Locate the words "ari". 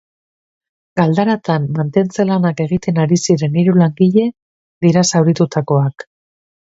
3.03-3.19